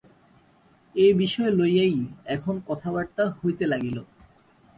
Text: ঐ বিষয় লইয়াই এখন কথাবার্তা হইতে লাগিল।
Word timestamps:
ঐ 0.95 1.05
বিষয় 1.21 1.51
লইয়াই 1.51 1.95
এখন 2.35 2.55
কথাবার্তা 2.67 3.23
হইতে 3.37 3.65
লাগিল। 3.65 3.97